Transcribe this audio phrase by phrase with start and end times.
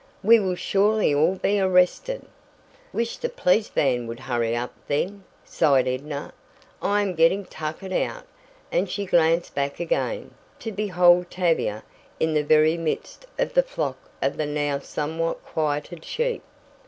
[0.23, 2.25] "We will surely all be arrested!"
[2.91, 6.33] "Wish the police van would hurry up, then," sighed Edna,
[6.81, 8.25] "I am getting tuckered out,"
[8.71, 11.83] and she glanced back again, to behold Tavia
[12.19, 16.41] in the very midst of the flock of the now somewhat quieted sheep.